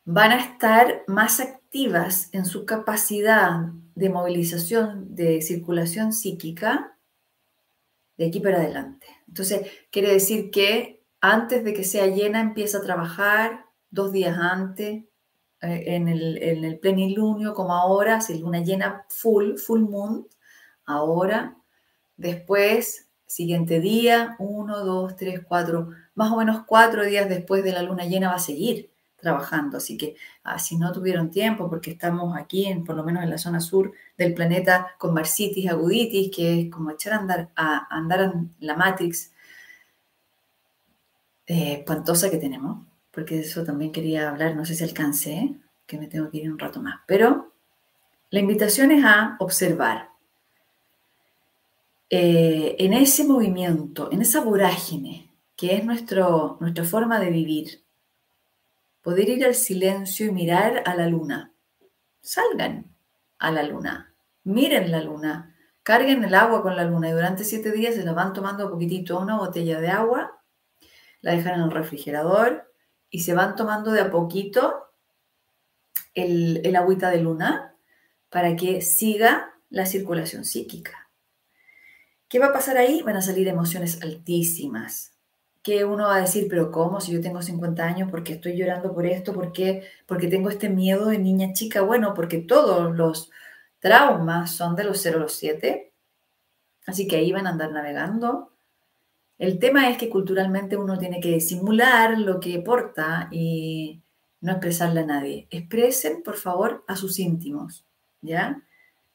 van 0.04 0.32
a 0.32 0.40
estar 0.40 1.02
más 1.06 1.38
activas 1.38 2.30
en 2.32 2.46
su 2.46 2.64
capacidad 2.64 3.72
de 3.94 4.08
movilización 4.08 5.14
de 5.14 5.42
circulación 5.42 6.12
psíquica 6.12 6.96
de 8.16 8.26
aquí 8.26 8.40
para 8.40 8.58
adelante. 8.58 9.06
Entonces, 9.26 9.68
quiere 9.90 10.12
decir 10.12 10.50
que 10.50 11.02
antes 11.20 11.64
de 11.64 11.74
que 11.74 11.84
sea 11.84 12.06
llena 12.06 12.40
empieza 12.40 12.78
a 12.78 12.82
trabajar, 12.82 13.66
dos 13.90 14.12
días 14.12 14.38
antes, 14.38 15.04
eh, 15.60 15.84
en, 15.86 16.08
el, 16.08 16.42
en 16.42 16.64
el 16.64 16.78
plenilunio, 16.78 17.54
como 17.54 17.74
ahora, 17.74 18.20
si 18.20 18.38
luna 18.38 18.60
llena 18.60 19.04
full, 19.08 19.56
full 19.56 19.80
moon, 19.80 20.28
ahora, 20.84 21.56
después, 22.16 23.08
siguiente 23.26 23.80
día, 23.80 24.36
uno, 24.38 24.84
dos, 24.84 25.16
tres, 25.16 25.40
cuatro, 25.46 25.90
más 26.14 26.32
o 26.32 26.36
menos 26.36 26.64
cuatro 26.66 27.04
días 27.04 27.28
después 27.28 27.64
de 27.64 27.72
la 27.72 27.82
luna 27.82 28.06
llena 28.06 28.28
va 28.30 28.36
a 28.36 28.40
seguir 28.40 28.90
trabajando. 29.16 29.78
Así 29.78 29.96
que 29.96 30.16
ah, 30.44 30.58
si 30.58 30.76
no 30.78 30.92
tuvieron 30.92 31.30
tiempo, 31.30 31.68
porque 31.68 31.90
estamos 31.92 32.36
aquí, 32.36 32.66
en, 32.66 32.84
por 32.84 32.96
lo 32.96 33.04
menos 33.04 33.22
en 33.22 33.30
la 33.30 33.38
zona 33.38 33.60
sur 33.60 33.92
del 34.16 34.34
planeta, 34.34 34.94
con 34.98 35.12
marcitis, 35.14 35.68
aguditis, 35.68 36.34
que 36.34 36.60
es 36.60 36.70
como 36.70 36.90
echar 36.90 37.14
a 37.14 37.16
andar, 37.16 37.50
andar 37.56 38.20
en 38.20 38.54
la 38.60 38.76
matrix 38.76 39.32
eh, 41.46 41.74
espantosa 41.78 42.30
que 42.30 42.38
tenemos, 42.38 42.86
porque 43.18 43.34
de 43.34 43.40
eso 43.40 43.64
también 43.64 43.90
quería 43.90 44.30
hablar, 44.30 44.54
no 44.54 44.64
sé 44.64 44.76
si 44.76 44.84
alcancé, 44.84 45.56
que 45.86 45.98
me 45.98 46.06
tengo 46.06 46.30
que 46.30 46.36
ir 46.38 46.52
un 46.52 46.56
rato 46.56 46.80
más, 46.80 47.00
pero 47.04 47.52
la 48.30 48.38
invitación 48.38 48.92
es 48.92 49.04
a 49.04 49.34
observar. 49.40 50.10
Eh, 52.08 52.76
en 52.78 52.92
ese 52.92 53.24
movimiento, 53.24 54.08
en 54.12 54.22
esa 54.22 54.40
vorágine, 54.40 55.32
que 55.56 55.74
es 55.74 55.84
nuestro, 55.84 56.58
nuestra 56.60 56.84
forma 56.84 57.18
de 57.18 57.30
vivir, 57.30 57.82
poder 59.02 59.28
ir 59.30 59.44
al 59.44 59.56
silencio 59.56 60.26
y 60.26 60.30
mirar 60.30 60.84
a 60.86 60.94
la 60.94 61.08
luna. 61.08 61.52
Salgan 62.20 62.94
a 63.40 63.50
la 63.50 63.64
luna, 63.64 64.14
miren 64.44 64.92
la 64.92 65.02
luna, 65.02 65.56
carguen 65.82 66.22
el 66.22 66.36
agua 66.36 66.62
con 66.62 66.76
la 66.76 66.84
luna 66.84 67.08
y 67.08 67.12
durante 67.14 67.42
siete 67.42 67.72
días 67.72 67.96
se 67.96 68.04
la 68.04 68.12
van 68.12 68.32
tomando 68.32 68.70
poquitito 68.70 69.18
una 69.18 69.38
botella 69.38 69.80
de 69.80 69.88
agua, 69.88 70.40
la 71.20 71.32
dejan 71.32 71.54
en 71.54 71.62
el 71.62 71.72
refrigerador 71.72 72.67
y 73.10 73.20
se 73.20 73.34
van 73.34 73.56
tomando 73.56 73.92
de 73.92 74.00
a 74.00 74.10
poquito 74.10 74.88
el, 76.14 76.60
el 76.64 76.76
agüita 76.76 77.10
de 77.10 77.20
luna 77.20 77.74
para 78.30 78.56
que 78.56 78.82
siga 78.82 79.54
la 79.70 79.86
circulación 79.86 80.44
psíquica. 80.44 81.10
¿Qué 82.28 82.38
va 82.38 82.46
a 82.46 82.52
pasar 82.52 82.76
ahí? 82.76 83.02
Van 83.02 83.16
a 83.16 83.22
salir 83.22 83.48
emociones 83.48 84.02
altísimas, 84.02 85.18
que 85.62 85.84
uno 85.84 86.08
va 86.08 86.16
a 86.16 86.20
decir, 86.20 86.46
pero 86.48 86.70
¿cómo? 86.70 87.00
Si 87.00 87.12
yo 87.12 87.20
tengo 87.20 87.42
50 87.42 87.82
años, 87.84 88.10
¿por 88.10 88.22
qué 88.22 88.34
estoy 88.34 88.56
llorando 88.56 88.94
por 88.94 89.06
esto? 89.06 89.32
¿Por 89.32 89.52
qué? 89.52 89.84
Porque 90.06 90.28
tengo 90.28 90.50
este 90.50 90.68
miedo 90.68 91.06
de 91.06 91.18
niña 91.18 91.52
chica. 91.52 91.82
Bueno, 91.82 92.14
porque 92.14 92.38
todos 92.38 92.94
los 92.96 93.30
traumas 93.78 94.52
son 94.52 94.76
de 94.76 94.84
los 94.84 95.00
0 95.00 95.18
a 95.18 95.20
los 95.20 95.32
7. 95.34 95.92
Así 96.86 97.06
que 97.06 97.16
ahí 97.16 97.32
van 97.32 97.46
a 97.46 97.50
andar 97.50 97.72
navegando. 97.72 98.52
El 99.38 99.60
tema 99.60 99.88
es 99.88 99.96
que 99.96 100.10
culturalmente 100.10 100.76
uno 100.76 100.98
tiene 100.98 101.20
que 101.20 101.40
simular 101.40 102.18
lo 102.18 102.40
que 102.40 102.58
porta 102.58 103.28
y 103.30 104.02
no 104.40 104.52
expresarle 104.52 105.00
a 105.00 105.06
nadie. 105.06 105.46
Expresen, 105.50 106.22
por 106.22 106.36
favor, 106.36 106.84
a 106.88 106.96
sus 106.96 107.20
íntimos, 107.20 107.86
¿ya? 108.20 108.62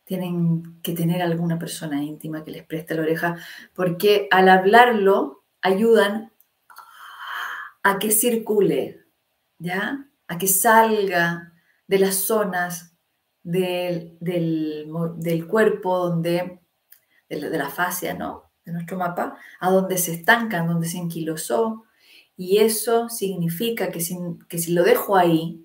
Tienen 0.06 0.82
que 0.82 0.94
tener 0.94 1.22
alguna 1.22 1.60
persona 1.60 2.03
íntima 2.03 2.44
que 2.44 2.51
les 2.51 2.63
preste 2.63 2.96
la 2.96 3.01
oreja, 3.01 3.38
porque 3.74 4.27
al 4.32 4.48
hablarlo 4.48 5.44
ayudan 5.62 6.32
a 7.84 8.00
que 8.00 8.12
circule, 8.12 9.06
¿ya? 9.60 10.08
A 10.27 10.38
que 10.38 10.48
salga 10.48 11.53
de 11.88 12.00
las 12.00 12.15
zonas 12.15 12.96
del, 13.44 14.18
del, 14.22 15.48
cuerpo 15.48 16.10
donde, 16.10 16.62
de 17.27 17.58
la 17.58 17.70
fascia, 17.70 18.13
¿no? 18.13 18.42
De 18.65 18.72
nuestro 18.72 18.98
mapa, 18.98 19.38
a 19.60 19.70
donde 19.70 19.98
se 19.98 20.13
estancan, 20.13 20.67
donde 20.67 20.88
se 20.88 20.98
enquilosó. 20.98 21.84
Y 22.38 22.60
eso 22.60 23.10
significa 23.10 23.91
que 23.91 24.00
si, 24.00 24.17
que 24.48 24.58
si 24.58 24.74
lo 24.74 24.84
dejo 24.84 25.15
ahí, 25.17 25.63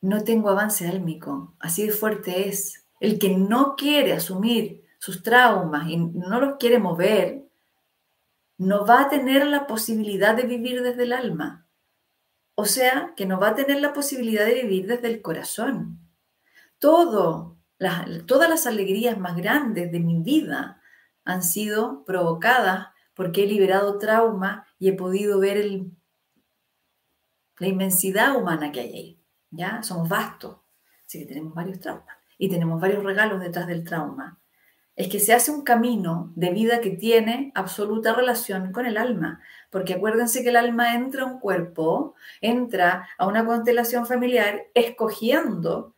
no 0.00 0.24
tengo 0.24 0.50
avance 0.50 0.88
álmico. 0.88 1.54
Así 1.58 1.86
de 1.86 1.92
fuerte 1.92 2.48
es. 2.48 2.84
El 3.00 3.18
que 3.18 3.36
no 3.36 3.76
quiere 3.76 4.12
asumir 4.12 4.84
sus 4.98 5.22
traumas 5.22 5.88
y 5.88 5.96
no 5.96 6.40
los 6.40 6.56
quiere 6.58 6.78
mover, 6.80 7.48
no 8.58 8.84
va 8.84 9.02
a 9.02 9.08
tener 9.08 9.46
la 9.46 9.66
posibilidad 9.66 10.34
de 10.34 10.42
vivir 10.42 10.82
desde 10.82 11.04
el 11.04 11.12
alma. 11.12 11.66
O 12.56 12.64
sea, 12.64 13.14
que 13.16 13.24
no 13.24 13.38
va 13.38 13.50
a 13.50 13.54
tener 13.54 13.80
la 13.80 13.92
posibilidad 13.92 14.44
de 14.44 14.62
vivir 14.62 14.88
desde 14.88 15.06
el 15.06 15.22
corazón. 15.22 16.00
Todo, 16.80 17.56
todas 18.26 18.50
las 18.50 18.66
alegrías 18.66 19.16
más 19.16 19.36
grandes 19.36 19.92
de 19.92 20.00
mi 20.00 20.20
vida 20.20 20.77
han 21.28 21.42
sido 21.42 22.04
provocadas 22.04 22.88
porque 23.14 23.44
he 23.44 23.46
liberado 23.46 23.98
trauma 23.98 24.66
y 24.78 24.88
he 24.88 24.92
podido 24.92 25.38
ver 25.38 25.64
la 27.58 27.66
inmensidad 27.66 28.36
humana 28.36 28.72
que 28.72 28.80
hay 28.80 28.92
ahí. 28.92 29.22
¿ya? 29.50 29.82
Somos 29.82 30.08
vastos, 30.08 30.58
así 31.06 31.20
que 31.20 31.26
tenemos 31.26 31.54
varios 31.54 31.78
traumas 31.80 32.16
y 32.36 32.48
tenemos 32.48 32.80
varios 32.80 33.04
regalos 33.04 33.40
detrás 33.40 33.66
del 33.66 33.84
trauma 33.84 34.38
es 34.98 35.06
que 35.08 35.20
se 35.20 35.32
hace 35.32 35.52
un 35.52 35.62
camino 35.62 36.32
de 36.34 36.50
vida 36.50 36.80
que 36.80 36.90
tiene 36.90 37.52
absoluta 37.54 38.14
relación 38.14 38.72
con 38.72 38.84
el 38.84 38.96
alma. 38.96 39.40
Porque 39.70 39.94
acuérdense 39.94 40.42
que 40.42 40.48
el 40.48 40.56
alma 40.56 40.96
entra 40.96 41.22
a 41.22 41.26
un 41.26 41.38
cuerpo, 41.38 42.16
entra 42.40 43.08
a 43.16 43.28
una 43.28 43.46
constelación 43.46 44.06
familiar 44.06 44.66
escogiendo 44.74 45.94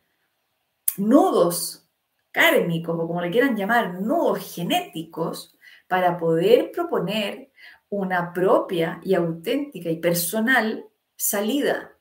nudos 0.97 1.89
kármicos 2.31 2.97
o 2.99 3.07
como 3.07 3.21
le 3.21 3.31
quieran 3.31 3.55
llamar, 3.55 4.01
nudos 4.01 4.55
genéticos 4.55 5.57
para 5.87 6.17
poder 6.17 6.71
proponer 6.71 7.51
una 7.89 8.33
propia 8.33 8.99
y 9.03 9.13
auténtica 9.13 9.89
y 9.89 9.97
personal 9.97 10.85
salida. 11.15 11.97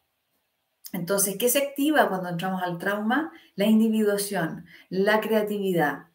Entonces, 0.92 1.36
¿qué 1.38 1.48
se 1.48 1.58
activa 1.58 2.08
cuando 2.08 2.28
entramos 2.28 2.62
al 2.62 2.78
trauma? 2.78 3.32
La 3.54 3.66
individuación, 3.66 4.66
la 4.88 5.20
creatividad, 5.20 6.06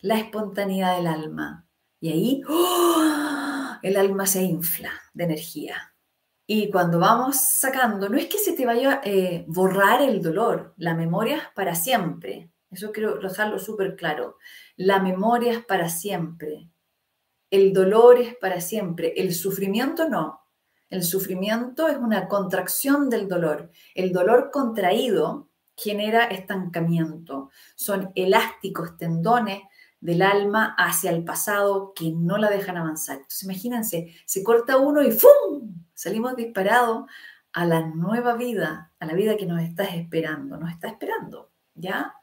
la 0.00 0.18
espontaneidad 0.18 0.96
del 0.96 1.06
alma. 1.06 1.66
Y 2.00 2.12
ahí 2.12 2.42
¡oh! 2.48 3.76
el 3.82 3.96
alma 3.96 4.26
se 4.26 4.42
infla 4.42 4.92
de 5.12 5.24
energía. 5.24 5.94
Y 6.46 6.70
cuando 6.70 6.98
vamos 6.98 7.36
sacando, 7.36 8.08
no 8.08 8.18
es 8.18 8.26
que 8.26 8.38
se 8.38 8.52
te 8.52 8.66
vaya 8.66 8.94
a 8.94 9.00
eh, 9.04 9.44
borrar 9.48 10.02
el 10.02 10.20
dolor, 10.20 10.74
la 10.76 10.94
memoria 10.94 11.36
es 11.36 11.42
para 11.54 11.74
siempre. 11.74 12.51
Eso 12.72 12.90
quiero 12.90 13.18
dejarlo 13.18 13.58
súper 13.58 13.96
claro. 13.96 14.38
La 14.76 15.00
memoria 15.00 15.52
es 15.52 15.64
para 15.64 15.88
siempre. 15.88 16.70
El 17.50 17.72
dolor 17.72 18.18
es 18.18 18.34
para 18.36 18.60
siempre. 18.60 19.12
El 19.16 19.34
sufrimiento 19.34 20.08
no. 20.08 20.40
El 20.88 21.02
sufrimiento 21.02 21.88
es 21.88 21.98
una 21.98 22.28
contracción 22.28 23.10
del 23.10 23.28
dolor. 23.28 23.70
El 23.94 24.12
dolor 24.12 24.50
contraído 24.50 25.50
genera 25.76 26.24
estancamiento. 26.24 27.50
Son 27.74 28.10
elásticos, 28.14 28.96
tendones 28.96 29.62
del 30.00 30.22
alma 30.22 30.74
hacia 30.76 31.10
el 31.10 31.24
pasado 31.24 31.92
que 31.94 32.10
no 32.10 32.36
la 32.36 32.50
dejan 32.50 32.76
avanzar. 32.76 33.16
Entonces 33.16 33.44
imagínense, 33.44 34.14
se 34.26 34.42
corta 34.42 34.78
uno 34.78 35.02
y 35.02 35.12
¡fum! 35.12 35.84
Salimos 35.94 36.36
disparados 36.36 37.04
a 37.52 37.66
la 37.66 37.82
nueva 37.86 38.34
vida, 38.34 38.92
a 38.98 39.06
la 39.06 39.14
vida 39.14 39.36
que 39.36 39.46
nos 39.46 39.60
está 39.60 39.84
esperando, 39.84 40.56
nos 40.56 40.70
está 40.70 40.88
esperando, 40.88 41.52
¿ya? 41.74 42.14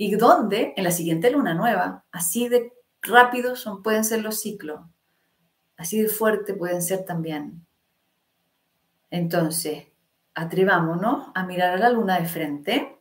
¿Y 0.00 0.14
dónde? 0.14 0.74
En 0.76 0.84
la 0.84 0.92
siguiente 0.92 1.28
luna 1.28 1.54
nueva. 1.54 2.04
Así 2.12 2.48
de 2.48 2.72
rápidos 3.02 3.58
son, 3.58 3.82
pueden 3.82 4.04
ser 4.04 4.22
los 4.22 4.40
ciclos, 4.40 4.80
así 5.76 6.00
de 6.00 6.08
fuerte 6.08 6.54
pueden 6.54 6.82
ser 6.82 7.04
también. 7.04 7.66
Entonces, 9.10 9.88
atrevámonos 10.34 11.28
a 11.34 11.44
mirar 11.44 11.74
a 11.74 11.78
la 11.78 11.90
luna 11.90 12.20
de 12.20 12.26
frente, 12.26 12.98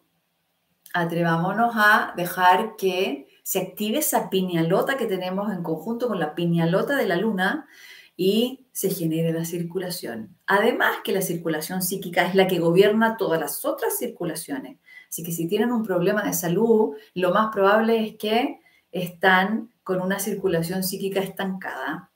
atrevámonos 0.92 1.76
a 1.76 2.14
dejar 2.18 2.76
que 2.78 3.28
se 3.44 3.60
active 3.60 4.00
esa 4.00 4.32
piñalota 4.32 4.98
que 4.98 5.06
tenemos 5.06 5.54
en 5.54 5.62
conjunto 5.62 6.08
con 6.08 6.20
la 6.20 6.34
piñalota 6.34 6.96
de 6.96 7.08
la 7.08 7.16
luna 7.16 7.68
y 8.16 8.66
se 8.72 8.90
genere 8.90 9.32
la 9.32 9.46
circulación. 9.46 10.36
Además 10.48 10.98
que 11.04 11.12
la 11.12 11.22
circulación 11.22 11.84
psíquica 11.84 12.26
es 12.26 12.34
la 12.34 12.48
que 12.48 12.58
gobierna 12.58 13.18
todas 13.18 13.40
las 13.40 13.64
otras 13.66 14.00
circulaciones. 14.00 14.80
Así 15.10 15.24
que 15.24 15.32
si 15.32 15.48
tienen 15.48 15.72
un 15.72 15.84
problema 15.84 16.24
de 16.24 16.34
salud, 16.34 16.96
lo 17.14 17.32
más 17.32 17.54
probable 17.54 18.06
es 18.06 18.18
que 18.18 18.60
están 18.92 19.72
con 19.84 20.02
una 20.02 20.20
circulación 20.20 20.84
psíquica 20.84 21.20
estancada. 21.20 22.12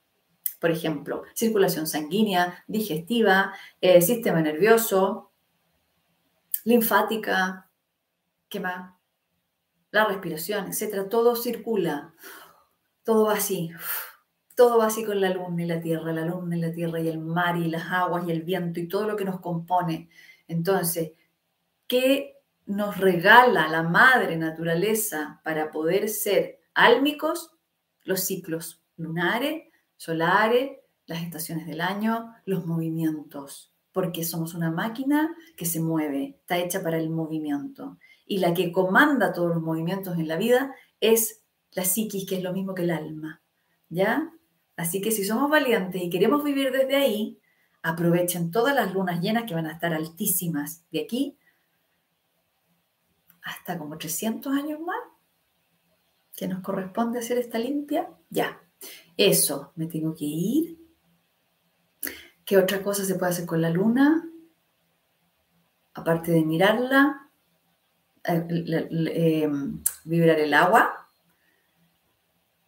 Por 0.60 0.70
ejemplo, 0.70 1.24
circulación 1.34 1.86
sanguínea, 1.86 2.64
digestiva, 2.66 3.52
eh, 3.80 4.00
sistema 4.00 4.40
nervioso, 4.40 5.32
linfática, 6.64 7.68
¿qué 8.48 8.60
más? 8.60 8.92
la 9.92 10.06
respiración, 10.06 10.68
etcétera, 10.68 11.08
todo 11.08 11.36
circula, 11.36 12.14
todo 13.04 13.26
va 13.26 13.34
así, 13.34 13.70
todo 14.56 14.78
va 14.78 14.86
así 14.86 15.04
con 15.04 15.20
la 15.20 15.30
luna 15.30 15.62
y 15.62 15.66
la 15.66 15.80
tierra, 15.80 16.12
la 16.12 16.24
luna 16.24 16.56
y 16.56 16.60
la 16.60 16.72
tierra 16.72 16.98
y 16.98 17.08
el 17.08 17.18
mar 17.18 17.56
y 17.58 17.68
las 17.68 17.84
aguas 17.92 18.26
y 18.26 18.32
el 18.32 18.42
viento 18.42 18.80
y 18.80 18.88
todo 18.88 19.06
lo 19.06 19.16
que 19.16 19.26
nos 19.26 19.40
compone. 19.40 20.08
Entonces, 20.48 21.12
¿qué 21.86 22.41
nos 22.72 22.98
regala 22.98 23.68
la 23.68 23.82
madre 23.82 24.36
naturaleza 24.36 25.40
para 25.44 25.70
poder 25.70 26.08
ser 26.08 26.60
álmicos? 26.74 27.50
Los 28.02 28.20
ciclos 28.20 28.82
lunares, 28.96 29.64
solares, 29.96 30.78
las 31.06 31.22
estaciones 31.22 31.66
del 31.66 31.80
año, 31.80 32.34
los 32.46 32.66
movimientos, 32.66 33.74
porque 33.92 34.24
somos 34.24 34.54
una 34.54 34.70
máquina 34.70 35.34
que 35.56 35.66
se 35.66 35.80
mueve, 35.80 36.38
está 36.40 36.58
hecha 36.58 36.82
para 36.82 36.98
el 36.98 37.10
movimiento. 37.10 37.98
Y 38.26 38.38
la 38.38 38.54
que 38.54 38.72
comanda 38.72 39.32
todos 39.32 39.54
los 39.54 39.62
movimientos 39.62 40.18
en 40.18 40.28
la 40.28 40.36
vida 40.36 40.74
es 41.00 41.44
la 41.72 41.84
psiquis, 41.84 42.26
que 42.26 42.36
es 42.36 42.42
lo 42.42 42.52
mismo 42.52 42.74
que 42.74 42.82
el 42.82 42.90
alma. 42.90 43.42
¿Ya? 43.88 44.32
Así 44.76 45.02
que 45.02 45.10
si 45.10 45.24
somos 45.24 45.50
valientes 45.50 46.02
y 46.02 46.08
queremos 46.08 46.42
vivir 46.42 46.72
desde 46.72 46.96
ahí, 46.96 47.38
aprovechen 47.82 48.50
todas 48.50 48.74
las 48.74 48.94
lunas 48.94 49.20
llenas 49.20 49.44
que 49.44 49.54
van 49.54 49.66
a 49.66 49.72
estar 49.72 49.92
altísimas 49.92 50.86
de 50.90 51.02
aquí 51.02 51.38
hasta 53.42 53.78
como 53.78 53.98
300 53.98 54.52
años 54.52 54.80
más, 54.80 55.00
que 56.34 56.48
nos 56.48 56.62
corresponde 56.62 57.18
hacer 57.18 57.38
esta 57.38 57.58
limpia. 57.58 58.08
Ya, 58.30 58.60
eso, 59.16 59.72
me 59.76 59.86
tengo 59.86 60.14
que 60.14 60.24
ir. 60.24 60.78
¿Qué 62.44 62.56
otra 62.56 62.82
cosa 62.82 63.04
se 63.04 63.14
puede 63.14 63.32
hacer 63.32 63.46
con 63.46 63.60
la 63.60 63.70
luna? 63.70 64.28
Aparte 65.94 66.32
de 66.32 66.44
mirarla, 66.44 67.30
eh, 68.24 68.46
eh, 68.48 69.50
vibrar 70.04 70.40
el 70.40 70.54
agua, 70.54 71.02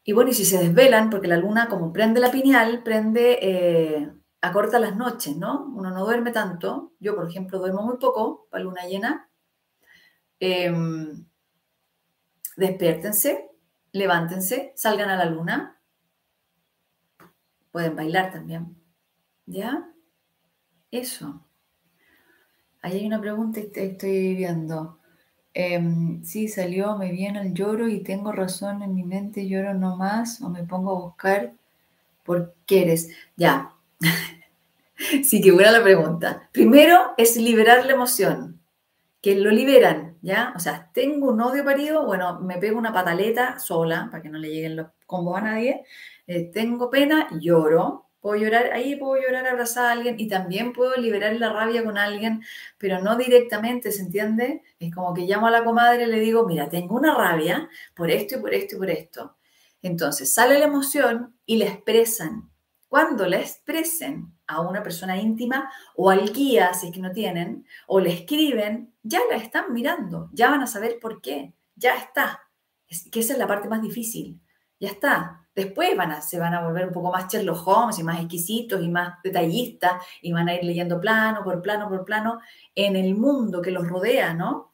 y 0.05 0.13
bueno, 0.13 0.31
y 0.31 0.35
si 0.35 0.45
se 0.45 0.59
desvelan, 0.59 1.09
porque 1.09 1.29
la 1.29 1.39
luna 1.39 1.69
como 1.69 1.91
prende 1.91 2.21
la 2.21 2.31
pineal, 2.31 2.83
prende, 2.83 3.39
eh, 3.41 4.13
acorta 4.43 4.79
las 4.79 4.97
noches, 4.97 5.35
¿no? 5.37 5.73
Uno 5.75 5.91
no 5.91 6.05
duerme 6.05 6.31
tanto. 6.31 6.93
Yo, 7.01 7.17
por 7.17 7.27
ejemplo, 7.29 7.59
duermo 7.59 7.83
muy 7.83 7.97
poco 7.97 8.47
para 8.51 8.65
luna 8.65 8.83
llena. 8.87 9.31
Em, 10.41 11.25
despiértense, 12.57 13.51
levántense, 13.93 14.73
salgan 14.77 15.11
a 15.11 15.17
la 15.17 15.27
luna. 15.27 15.81
Pueden 17.73 17.97
bailar 17.97 18.31
también. 18.33 18.77
¿Ya? 19.47 19.89
Eso. 20.91 21.45
Ahí 22.83 22.99
hay 22.99 23.07
una 23.07 23.21
pregunta 23.21 23.61
que 23.73 23.87
estoy 23.87 24.35
viendo. 24.35 24.99
Em, 25.55 26.23
sí, 26.25 26.49
salió, 26.49 26.99
me 26.99 27.13
viene 27.13 27.41
el 27.41 27.55
lloro 27.55 27.89
y 27.89 28.01
tengo 28.01 28.33
razón 28.33 28.83
en 28.83 28.95
mi 28.95 29.05
mente, 29.05 29.49
lloro 29.49 29.73
no 29.73 29.97
más 29.97 30.43
o 30.43 30.51
me 30.51 30.65
pongo 30.65 30.91
a 30.91 31.01
buscar 31.01 31.53
por 32.25 32.55
qué 32.67 32.83
eres. 32.83 33.09
Ya. 33.37 33.73
sí, 35.25 35.41
que 35.41 35.53
buena 35.53 35.71
la 35.71 35.83
pregunta. 35.83 36.49
Primero 36.53 37.15
es 37.17 37.37
liberar 37.37 37.87
la 37.87 37.93
emoción, 37.93 38.61
que 39.23 39.37
lo 39.37 39.51
liberan, 39.51 40.04
¿ya? 40.25 40.53
O 40.57 40.59
sea, 40.59 40.91
tengo 40.93 41.29
un 41.31 41.41
odio 41.41 41.65
parido, 41.65 42.07
bueno, 42.07 42.41
me 42.41 42.59
pego 42.59 42.79
una 42.79 42.93
pataleta 42.93 43.59
sola 43.59 44.09
para 44.11 44.23
que 44.23 44.31
no 44.31 44.39
le 44.39 44.49
lleguen 44.51 44.77
los 44.77 44.89
combos 45.07 45.37
a 45.39 45.43
nadie. 45.43 45.85
Eh, 46.27 46.51
tengo 46.53 46.91
pena, 46.91 47.29
lloro, 47.41 48.05
Puedo 48.25 48.37
llorar, 48.41 48.73
ahí 48.73 48.97
puedo 48.97 49.21
llorar 49.21 49.47
abrazar 49.47 49.85
a 49.85 49.93
alguien 49.93 50.19
y 50.19 50.29
también 50.29 50.73
puedo 50.73 50.97
liberar 50.97 51.35
la 51.37 51.53
rabia 51.53 51.85
con 51.85 51.99
alguien, 51.99 52.43
pero 52.79 53.03
no 53.03 53.17
directamente, 53.17 53.93
¿se 53.93 54.01
entiende? 54.01 54.63
Es 54.81 54.95
como 54.95 55.13
que 55.13 55.27
llamo 55.27 55.47
a 55.47 55.51
la 55.51 55.63
comadre 55.63 56.05
y 56.05 56.07
le 56.07 56.21
digo, 56.21 56.47
mira, 56.47 56.71
tengo 56.71 56.97
una 56.97 57.15
rabia 57.15 57.69
por 57.95 58.11
esto 58.11 58.37
y 58.39 58.41
por 58.41 58.55
esto 58.55 58.77
y 58.77 58.79
por 58.79 58.89
esto. 58.89 59.37
Entonces 59.83 60.33
sale 60.33 60.59
la 60.59 60.65
emoción 60.65 61.37
y 61.45 61.59
la 61.59 61.67
expresan. 61.67 62.51
Cuando 62.89 63.27
la 63.27 63.41
expresen 63.41 64.33
a 64.55 64.61
una 64.61 64.83
persona 64.83 65.17
íntima 65.17 65.71
o 65.97 66.11
al 66.11 66.33
guía, 66.33 66.75
si 66.75 66.87
es 66.87 66.93
que 66.93 67.01
no 67.01 67.13
tienen, 67.13 67.67
o 67.87 68.01
le 68.01 68.13
escriben, 68.13 68.93
ya 69.03 69.21
la 69.31 69.37
están 69.37 69.73
mirando, 69.73 70.31
ya 70.33 70.51
van 70.51 70.63
a 70.63 70.67
saber 70.67 70.99
por 71.01 71.21
qué, 71.21 71.55
ya 71.77 71.97
está. 71.97 72.41
Es, 72.89 73.09
que 73.11 73.21
esa 73.21 73.35
es 73.35 73.39
la 73.39 73.47
parte 73.47 73.69
más 73.69 73.83
difícil. 73.83 74.41
Ya 74.81 74.89
está, 74.89 75.45
Después 75.55 75.97
van 75.97 76.11
a, 76.11 76.21
se 76.21 76.39
van 76.39 76.53
a 76.53 76.67
volver 76.67 76.89
un 76.89 76.93
poco 76.93 77.13
más 77.13 77.33
Sherlock 77.33 77.67
Holmes 77.67 77.99
y 77.99 78.03
más 78.03 78.19
exquisitos 78.19 78.83
y 78.83 78.89
más 78.89 79.23
detallistas 79.23 80.03
y 80.21 80.33
van 80.33 80.49
a 80.49 80.55
ir 80.55 80.65
leyendo 80.65 81.01
plano 81.01 81.45
por 81.45 81.63
plano 81.63 81.89
por 81.89 82.05
plano 82.05 82.41
en 82.75 82.97
el 82.97 83.15
mundo 83.15 83.63
que 83.63 83.71
los 83.71 83.87
rodea, 83.87 84.35
¿no? 84.35 84.74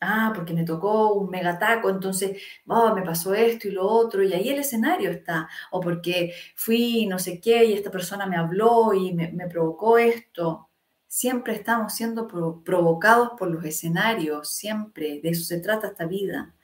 Ah, 0.00 0.32
porque 0.34 0.54
me 0.54 0.64
tocó 0.64 1.14
un 1.14 1.28
megataco, 1.30 1.90
entonces, 1.90 2.40
oh, 2.68 2.94
me 2.94 3.02
pasó 3.02 3.34
esto 3.34 3.66
y 3.66 3.72
lo 3.72 3.84
otro, 3.86 4.22
y 4.22 4.32
ahí 4.32 4.48
el 4.48 4.60
escenario 4.60 5.10
está. 5.10 5.48
O 5.72 5.80
porque 5.80 6.32
fui 6.54 7.06
no 7.06 7.18
sé 7.18 7.40
qué 7.40 7.64
y 7.64 7.72
esta 7.72 7.90
persona 7.90 8.26
me 8.26 8.36
habló 8.36 8.94
y 8.94 9.12
me, 9.12 9.48
provocó 9.48 9.98
esto. 9.98 10.68
Siempre 11.08 11.54
estamos 11.54 11.94
siendo 11.94 12.28
provocados 12.64 13.30
por 13.38 13.50
los 13.50 13.64
escenarios, 13.64 14.48
siempre. 14.50 15.20
De 15.22 15.30
eso 15.30 15.44
se 15.44 15.60
trata 15.60 15.88
esta 15.88 16.06
vida. 16.06 16.54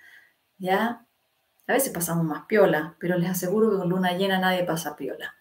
¿Ya? 0.59 1.07
A 1.67 1.73
veces 1.73 1.93
pasamos 1.93 2.25
más 2.25 2.47
piola, 2.47 2.97
pero 3.01 3.19
les 3.19 3.31
aseguro 3.31 3.71
que 3.71 3.79
con 3.79 3.89
luna 3.89 4.13
llena 4.17 4.39
nadie 4.39 4.65
pasa 4.65 4.97
piola. 4.97 5.35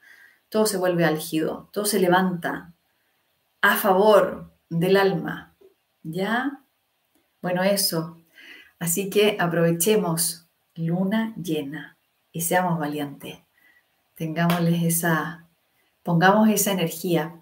Todo 0.49 0.65
se 0.65 0.77
vuelve 0.77 1.05
álgido, 1.05 1.69
todo 1.73 1.85
se 1.85 1.99
levanta 1.99 2.73
a 3.61 3.77
favor 3.77 4.51
del 4.69 4.97
alma. 4.97 5.55
¿Ya? 6.03 6.62
Bueno, 7.43 7.61
eso. 7.61 8.17
Así 8.79 9.09
que 9.09 9.37
aprovechemos 9.39 10.47
luna 10.75 11.35
llena 11.35 11.97
y 12.31 12.41
seamos 12.41 12.79
valientes. 12.79 13.37
Tengámosles 14.15 14.81
esa, 14.81 15.47
pongamos 16.03 16.49
esa 16.49 16.71
energía 16.71 17.39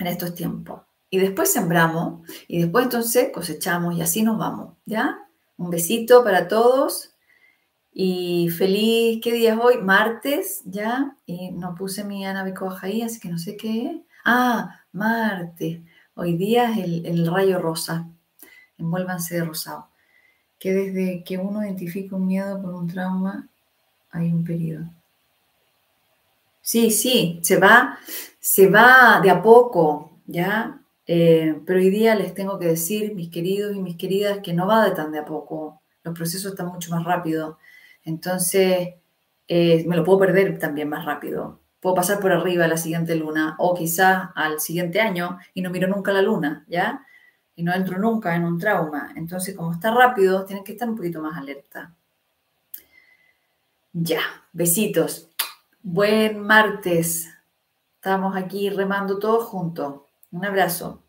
en 0.00 0.06
estos 0.08 0.34
tiempos. 0.34 0.82
Y 1.08 1.18
después 1.18 1.52
sembramos 1.52 2.28
y 2.48 2.60
después 2.60 2.84
entonces 2.84 3.30
cosechamos 3.32 3.96
y 3.96 4.02
así 4.02 4.22
nos 4.22 4.36
vamos. 4.36 4.76
¿Ya? 4.84 5.18
Un 5.56 5.70
besito 5.70 6.22
para 6.22 6.48
todos 6.48 7.14
y 7.92 8.48
feliz, 8.48 9.20
¿qué 9.22 9.32
día 9.32 9.54
es 9.54 9.60
hoy? 9.60 9.78
Martes, 9.78 10.62
ya. 10.64 11.16
Y 11.24 11.52
no 11.52 11.76
puse 11.76 12.02
mi 12.02 12.26
Ana 12.26 12.42
Becoja 12.42 12.88
ahí, 12.88 13.02
así 13.02 13.20
que 13.20 13.28
no 13.28 13.38
sé 13.38 13.56
qué. 13.56 14.04
Ah, 14.24 14.80
martes. 14.90 15.82
Hoy 16.14 16.36
día 16.36 16.72
es 16.72 16.78
el, 17.04 17.26
rayo 17.26 17.60
rosa. 17.60 18.08
Envuélvanse 18.80 19.36
de 19.36 19.44
rosado. 19.44 19.88
Que 20.58 20.72
desde 20.72 21.22
que 21.24 21.38
uno 21.38 21.62
identifica 21.64 22.16
un 22.16 22.26
miedo 22.26 22.60
por 22.60 22.74
un 22.74 22.88
trauma, 22.88 23.48
hay 24.10 24.32
un 24.32 24.44
periodo. 24.44 24.86
Sí, 26.62 26.90
sí, 26.90 27.40
se 27.42 27.58
va, 27.58 27.98
se 28.38 28.68
va 28.68 29.20
de 29.22 29.30
a 29.30 29.42
poco, 29.42 30.18
¿ya? 30.26 30.80
Eh, 31.06 31.60
pero 31.66 31.78
hoy 31.78 31.90
día 31.90 32.14
les 32.14 32.34
tengo 32.34 32.58
que 32.58 32.66
decir, 32.66 33.14
mis 33.14 33.30
queridos 33.30 33.74
y 33.74 33.80
mis 33.80 33.96
queridas, 33.96 34.38
que 34.42 34.52
no 34.52 34.66
va 34.66 34.84
de 34.84 34.94
tan 34.94 35.10
de 35.12 35.18
a 35.18 35.24
poco. 35.24 35.82
Los 36.04 36.14
procesos 36.14 36.52
están 36.52 36.68
mucho 36.68 36.90
más 36.90 37.04
rápidos. 37.04 37.56
Entonces, 38.04 38.90
eh, 39.48 39.84
me 39.86 39.96
lo 39.96 40.04
puedo 40.04 40.20
perder 40.20 40.58
también 40.58 40.88
más 40.88 41.04
rápido. 41.04 41.60
Puedo 41.80 41.96
pasar 41.96 42.20
por 42.20 42.30
arriba 42.30 42.66
a 42.66 42.68
la 42.68 42.76
siguiente 42.76 43.16
luna 43.16 43.56
o 43.58 43.74
quizás 43.74 44.28
al 44.34 44.60
siguiente 44.60 45.00
año 45.00 45.38
y 45.54 45.62
no 45.62 45.70
miro 45.70 45.88
nunca 45.88 46.12
la 46.12 46.22
luna, 46.22 46.64
¿ya? 46.68 47.04
Y 47.60 47.62
no 47.62 47.74
entro 47.74 47.98
nunca 47.98 48.34
en 48.34 48.46
un 48.46 48.58
trauma. 48.58 49.12
Entonces, 49.16 49.54
como 49.54 49.72
está 49.72 49.90
rápido, 49.90 50.46
tienen 50.46 50.64
que 50.64 50.72
estar 50.72 50.88
un 50.88 50.96
poquito 50.96 51.20
más 51.20 51.36
alerta. 51.36 51.94
Ya, 53.92 54.22
besitos. 54.54 55.28
Buen 55.82 56.40
martes. 56.40 57.28
Estamos 57.96 58.34
aquí 58.34 58.70
remando 58.70 59.18
todos 59.18 59.44
juntos. 59.44 60.00
Un 60.30 60.46
abrazo. 60.46 61.02